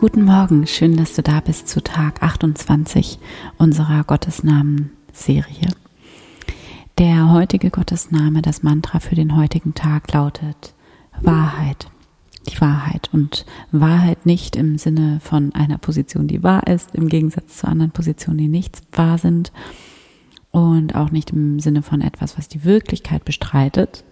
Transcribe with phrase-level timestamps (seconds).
[0.00, 3.18] Guten Morgen, schön, dass du da bist zu Tag 28
[3.58, 5.68] unserer Gottesnamen-Serie.
[6.96, 10.72] Der heutige Gottesname, das Mantra für den heutigen Tag lautet
[11.20, 11.90] Wahrheit.
[12.48, 17.58] Die Wahrheit und Wahrheit nicht im Sinne von einer Position, die wahr ist, im Gegensatz
[17.58, 19.52] zu anderen Positionen, die nicht wahr sind
[20.50, 24.04] und auch nicht im Sinne von etwas, was die Wirklichkeit bestreitet,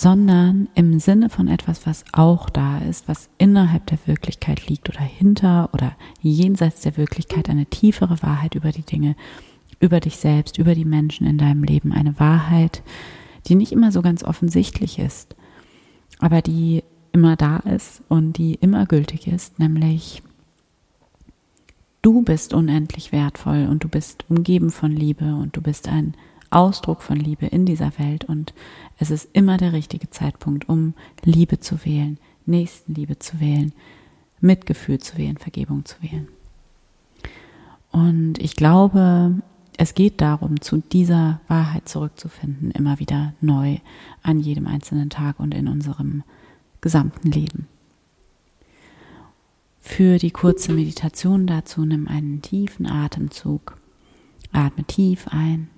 [0.00, 5.02] sondern im Sinne von etwas, was auch da ist, was innerhalb der Wirklichkeit liegt oder
[5.02, 9.14] hinter oder jenseits der Wirklichkeit eine tiefere Wahrheit über die Dinge,
[9.78, 12.82] über dich selbst, über die Menschen in deinem Leben, eine Wahrheit,
[13.46, 15.36] die nicht immer so ganz offensichtlich ist,
[16.18, 20.22] aber die immer da ist und die immer gültig ist, nämlich
[22.00, 26.14] du bist unendlich wertvoll und du bist umgeben von Liebe und du bist ein
[26.50, 28.52] Ausdruck von Liebe in dieser Welt und
[28.98, 33.72] es ist immer der richtige Zeitpunkt, um Liebe zu wählen, Nächstenliebe zu wählen,
[34.40, 36.28] Mitgefühl zu wählen, Vergebung zu wählen.
[37.92, 39.34] Und ich glaube,
[39.76, 43.78] es geht darum, zu dieser Wahrheit zurückzufinden, immer wieder neu
[44.22, 46.22] an jedem einzelnen Tag und in unserem
[46.80, 47.68] gesamten Leben.
[49.80, 53.78] Für die kurze Meditation dazu nimm einen tiefen Atemzug.
[54.52, 55.68] Atme tief ein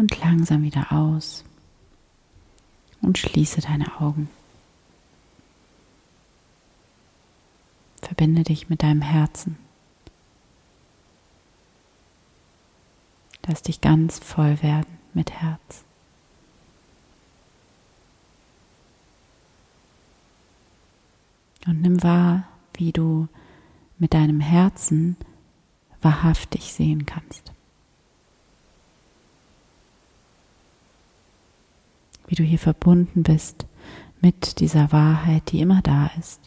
[0.00, 1.44] und langsam wieder aus
[3.02, 4.30] und schließe deine Augen.
[8.00, 9.58] Verbinde dich mit deinem Herzen.
[13.46, 15.84] Lass dich ganz voll werden mit Herz.
[21.66, 23.28] Und nimm wahr, wie du
[23.98, 25.16] mit deinem Herzen
[26.00, 27.52] wahrhaftig sehen kannst.
[32.30, 33.66] Wie du hier verbunden bist
[34.20, 36.40] mit dieser Wahrheit, die immer da ist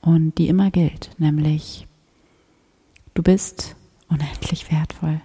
[0.00, 1.86] und die immer gilt, nämlich
[3.14, 3.76] du bist
[4.08, 5.20] unendlich wertvoll.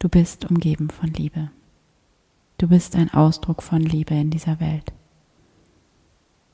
[0.00, 1.50] Du bist umgeben von Liebe.
[2.58, 4.92] Du bist ein Ausdruck von Liebe in dieser Welt.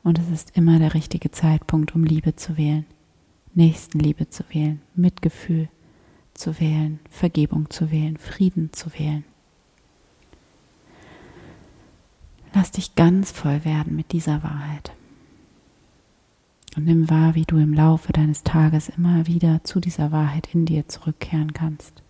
[0.02, 2.84] Und es ist immer der richtige Zeitpunkt, um Liebe zu wählen,
[3.54, 5.68] Nächstenliebe zu wählen, Mitgefühl
[6.34, 9.24] zu wählen, Vergebung zu wählen, Frieden zu wählen.
[12.66, 14.90] Lass dich ganz voll werden mit dieser Wahrheit.
[16.74, 20.66] Und nimm wahr, wie du im Laufe deines Tages immer wieder zu dieser Wahrheit in
[20.66, 22.02] dir zurückkehren kannst,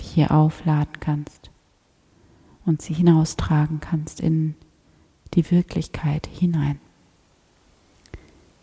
[0.00, 1.52] dich hier aufladen kannst
[2.66, 4.56] und sie hinaustragen kannst in
[5.34, 6.80] die Wirklichkeit hinein.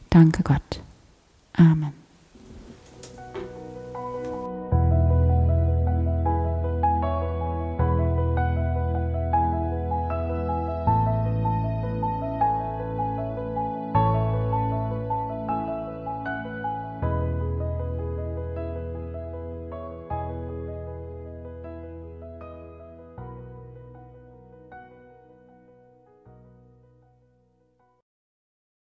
[0.09, 0.81] Danke Gott.
[1.53, 2.04] Amen.